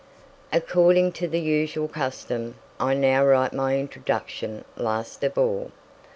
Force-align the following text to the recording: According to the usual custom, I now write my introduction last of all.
According 0.51 1.11
to 1.11 1.27
the 1.27 1.39
usual 1.39 1.87
custom, 1.87 2.55
I 2.79 2.95
now 2.95 3.23
write 3.23 3.53
my 3.53 3.77
introduction 3.77 4.65
last 4.75 5.23
of 5.23 5.37
all. 5.37 5.69